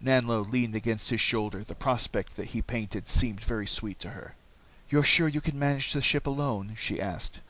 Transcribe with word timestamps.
Nanlo 0.00 0.40
leaned 0.40 0.74
against 0.74 1.10
his 1.10 1.20
shoulder, 1.20 1.62
the 1.62 1.74
prospect 1.74 2.36
that 2.36 2.46
he 2.56 2.62
painted 2.62 3.06
seemed 3.06 3.40
very 3.42 3.66
sweet 3.66 3.98
to 3.98 4.12
her. 4.12 4.34
"You're 4.88 5.02
sure 5.04 5.28
you 5.28 5.42
can 5.42 5.58
manage 5.58 5.92
the 5.92 6.00
ship 6.00 6.26
alone?" 6.26 6.74
she 6.78 6.98
asked. 6.98 7.40